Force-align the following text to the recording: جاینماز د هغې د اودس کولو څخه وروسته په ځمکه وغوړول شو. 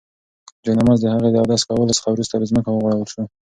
جاینماز 0.63 0.99
د 1.01 1.05
هغې 1.13 1.29
د 1.31 1.35
اودس 1.41 1.61
کولو 1.69 1.97
څخه 1.97 2.07
وروسته 2.11 2.33
په 2.39 2.45
ځمکه 2.51 2.69
وغوړول 2.71 3.07
شو. 3.13 3.23